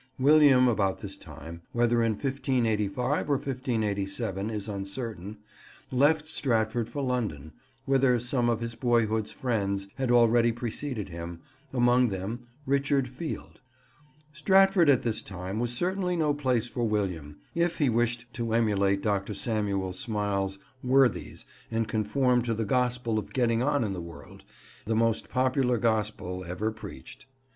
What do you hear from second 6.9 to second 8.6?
London, whither some